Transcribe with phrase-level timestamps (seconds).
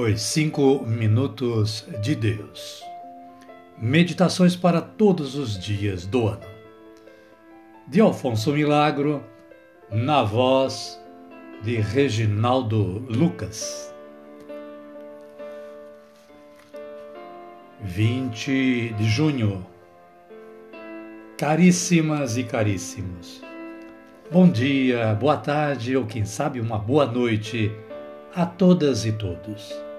[0.00, 2.82] Os Cinco Minutos de Deus.
[3.76, 6.46] Meditações para todos os dias do ano.
[7.86, 9.22] De Alfonso Milagro,
[9.90, 10.98] na voz
[11.62, 13.94] de Reginaldo Lucas.
[17.82, 19.66] 20 de junho.
[21.36, 23.42] Caríssimas e caríssimos.
[24.32, 27.70] Bom dia, boa tarde ou quem sabe uma boa noite
[28.34, 29.89] a todas e todos.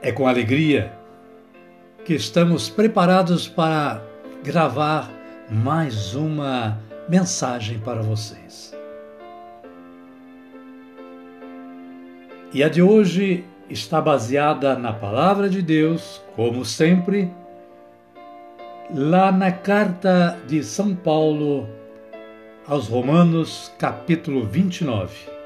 [0.00, 0.92] É com alegria
[2.04, 4.02] que estamos preparados para
[4.42, 5.10] gravar
[5.50, 8.74] mais uma mensagem para vocês.
[12.52, 17.30] E a de hoje está baseada na Palavra de Deus, como sempre,
[18.94, 21.68] lá na carta de São Paulo
[22.66, 25.38] aos Romanos, capítulo 29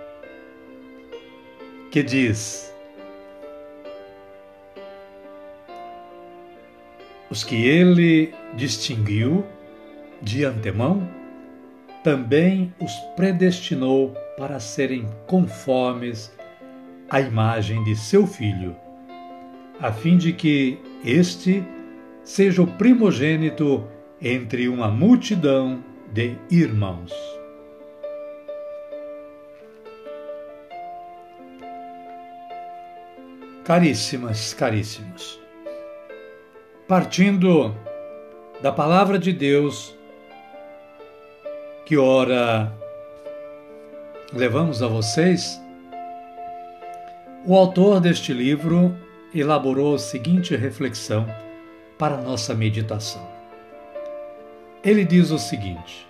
[1.92, 2.71] que diz:
[7.32, 9.42] Os que ele distinguiu
[10.20, 11.08] de antemão,
[12.04, 16.30] também os predestinou para serem conformes
[17.08, 18.76] à imagem de seu filho,
[19.80, 21.64] a fim de que este
[22.22, 23.88] seja o primogênito
[24.20, 27.14] entre uma multidão de irmãos.
[33.64, 35.41] Caríssimas, caríssimos,
[36.92, 37.74] partindo
[38.60, 39.94] da palavra de Deus
[41.86, 42.70] que ora
[44.30, 45.58] levamos a vocês,
[47.46, 48.94] o autor deste livro
[49.34, 51.26] elaborou a seguinte reflexão
[51.98, 53.26] para nossa meditação.
[54.84, 56.06] Ele diz o seguinte: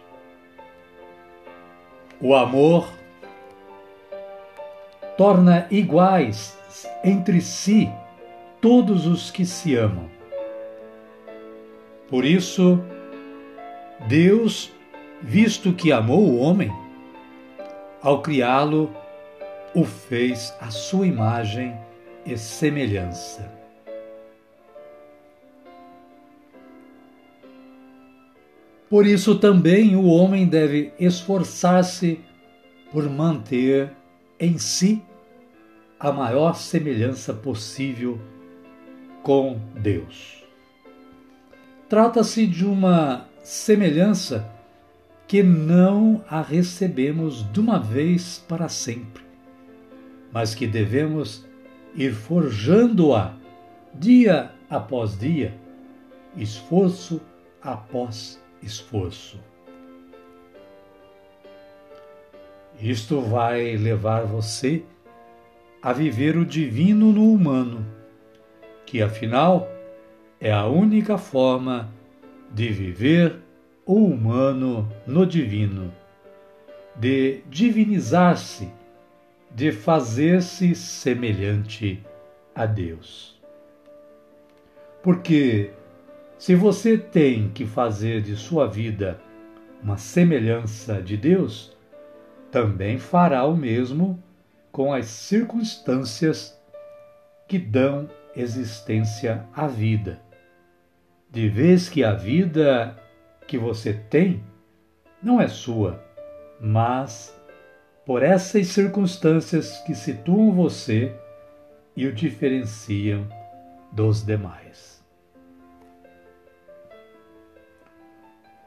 [2.20, 2.88] O amor
[5.16, 6.58] torna iguais
[7.04, 7.88] entre si
[8.60, 10.21] todos os que se amam.
[12.12, 12.78] Por isso,
[14.06, 14.70] Deus,
[15.22, 16.70] visto que amou o homem,
[18.02, 18.94] ao criá-lo,
[19.74, 21.74] o fez à sua imagem
[22.26, 23.50] e semelhança.
[28.90, 32.20] Por isso também o homem deve esforçar-se
[32.90, 33.90] por manter
[34.38, 35.02] em si
[35.98, 38.20] a maior semelhança possível
[39.22, 40.41] com Deus.
[41.92, 44.50] Trata-se de uma semelhança
[45.28, 49.22] que não a recebemos de uma vez para sempre,
[50.32, 51.46] mas que devemos
[51.94, 53.34] ir forjando-a
[53.92, 55.54] dia após dia,
[56.34, 57.20] esforço
[57.60, 59.38] após esforço.
[62.80, 64.82] Isto vai levar você
[65.82, 67.86] a viver o divino no humano,
[68.86, 69.68] que afinal
[70.42, 71.88] é a única forma
[72.52, 73.36] de viver
[73.86, 75.94] o humano no divino,
[76.96, 78.68] de divinizar-se,
[79.52, 82.04] de fazer-se semelhante
[82.52, 83.40] a Deus.
[85.00, 85.70] Porque
[86.36, 89.20] se você tem que fazer de sua vida
[89.80, 91.76] uma semelhança de Deus,
[92.50, 94.20] também fará o mesmo
[94.72, 96.60] com as circunstâncias
[97.46, 100.20] que dão existência à vida.
[101.32, 102.94] De vez que a vida
[103.48, 104.44] que você tem
[105.22, 106.04] não é sua,
[106.60, 107.34] mas
[108.04, 111.16] por essas circunstâncias que situam você
[111.96, 113.26] e o diferenciam
[113.90, 115.02] dos demais.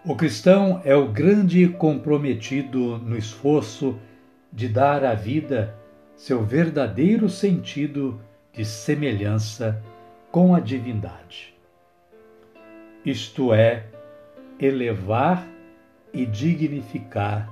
[0.03, 3.99] O cristão é o grande comprometido no esforço
[4.51, 5.75] de dar à vida
[6.15, 8.19] seu verdadeiro sentido
[8.51, 9.79] de semelhança
[10.31, 11.54] com a divindade.
[13.05, 13.84] Isto é,
[14.59, 15.47] elevar
[16.11, 17.47] e dignificar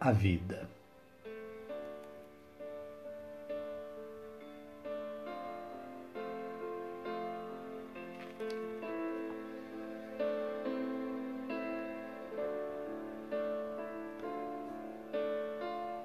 [0.00, 0.70] a vida.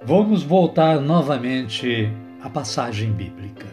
[0.02, 2.10] Vamos voltar novamente
[2.42, 3.66] à passagem bíblica,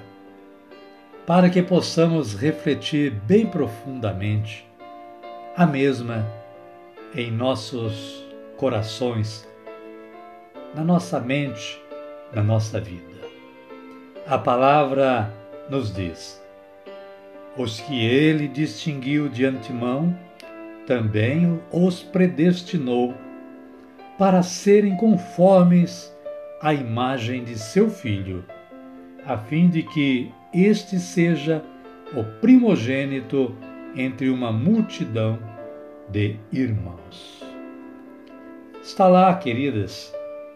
[1.26, 4.65] para que possamos refletir bem profundamente
[5.58, 6.28] a mesma
[7.16, 8.26] em nossos
[8.58, 9.48] corações,
[10.76, 11.82] na nossa mente,
[12.34, 13.16] na nossa vida.
[14.28, 15.32] A palavra
[15.70, 16.44] nos diz:
[17.58, 20.14] os que ele distinguiu de antemão,
[20.86, 23.14] também os predestinou
[24.18, 26.14] para serem conformes
[26.62, 28.44] a imagem de seu filho,
[29.26, 31.64] a fim de que este seja
[32.14, 33.56] o primogênito
[33.96, 35.40] entre uma multidão
[36.10, 37.44] de irmãos.
[38.84, 40.14] Está lá, queridas,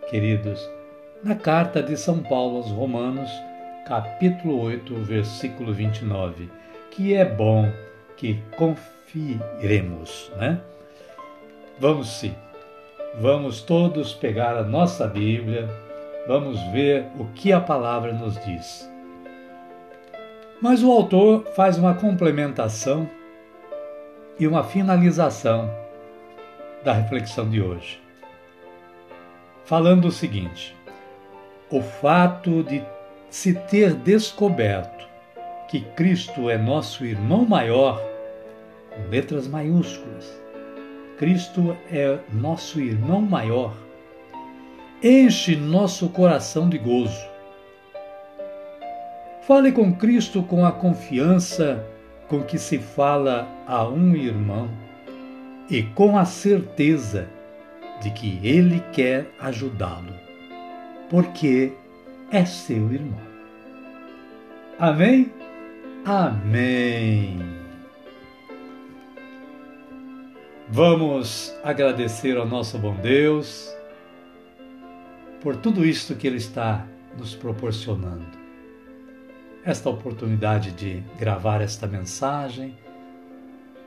[0.09, 0.69] queridos,
[1.23, 3.29] na carta de São Paulo aos Romanos,
[3.87, 6.49] capítulo 8, versículo 29,
[6.91, 7.71] que é bom
[8.15, 10.61] que confiremos, né?
[11.79, 12.35] Vamos sim,
[13.19, 15.67] vamos todos pegar a nossa Bíblia,
[16.27, 18.89] vamos ver o que a palavra nos diz.
[20.61, 23.09] Mas o autor faz uma complementação
[24.39, 25.69] e uma finalização
[26.83, 28.01] da reflexão de hoje.
[29.65, 30.75] Falando o seguinte:
[31.69, 32.83] o fato de
[33.29, 35.07] se ter descoberto
[35.67, 38.01] que Cristo é nosso irmão maior,
[38.89, 40.41] com letras maiúsculas,
[41.17, 43.75] Cristo é nosso irmão maior,
[45.03, 47.29] enche nosso coração de gozo
[49.49, 51.83] Fale com Cristo com a confiança
[52.29, 54.69] com que se fala a um irmão
[55.69, 57.27] e com a certeza
[58.01, 60.13] de que Ele quer ajudá-lo,
[61.09, 61.73] porque
[62.31, 63.19] é seu irmão.
[64.77, 65.33] Amém?
[66.05, 67.37] Amém.
[70.69, 73.75] Vamos agradecer ao nosso bom Deus
[75.41, 76.85] por tudo isto que Ele está
[77.17, 78.38] nos proporcionando
[79.63, 82.77] esta oportunidade de gravar esta mensagem,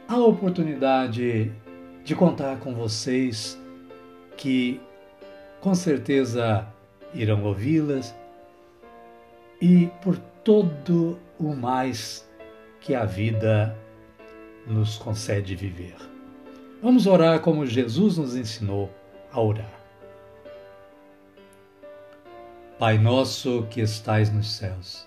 [0.07, 1.53] a oportunidade
[2.05, 3.61] de contar com vocês
[4.37, 4.81] que
[5.61, 6.67] com certeza
[7.15, 8.15] irão ouvi-las
[9.61, 12.29] e por todo o mais
[12.81, 13.77] que a vida
[14.67, 15.95] nos concede viver.
[16.83, 18.91] Vamos orar como Jesus nos ensinou
[19.31, 19.81] a orar.
[22.79, 25.07] Pai nosso que estais nos céus,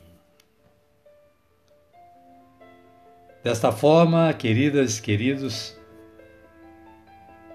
[3.43, 5.75] Desta forma, queridas e queridos,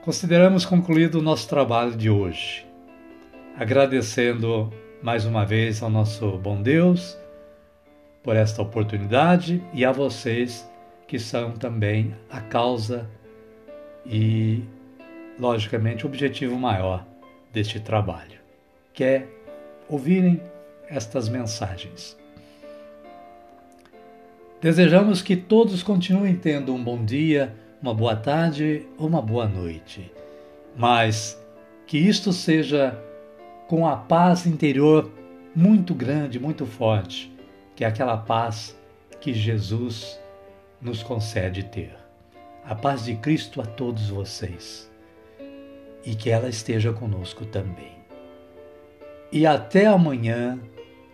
[0.02, 2.66] consideramos concluído o nosso trabalho de hoje,
[3.56, 7.16] agradecendo mais uma vez ao nosso bom Deus
[8.20, 10.68] por esta oportunidade e a vocês
[11.06, 13.08] que são também a causa
[14.04, 14.64] e,
[15.38, 17.06] logicamente, o objetivo maior
[17.52, 18.40] deste trabalho,
[18.92, 19.28] que é
[19.88, 20.42] ouvirem
[20.88, 22.18] estas mensagens.
[24.60, 30.10] Desejamos que todos continuem tendo um bom dia, uma boa tarde ou uma boa noite,
[30.74, 31.38] mas
[31.86, 32.98] que isto seja
[33.68, 35.10] com a paz interior
[35.54, 37.30] muito grande, muito forte,
[37.74, 38.74] que é aquela paz
[39.20, 40.18] que Jesus
[40.80, 41.94] nos concede ter.
[42.64, 44.90] A paz de Cristo a todos vocês
[46.02, 47.92] e que ela esteja conosco também.
[49.30, 50.58] E até amanhã,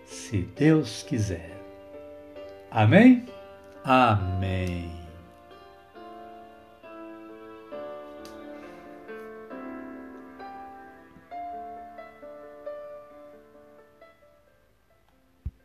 [0.04, 1.50] se Deus quiser.
[2.70, 3.26] Amém?
[3.84, 5.01] Amém.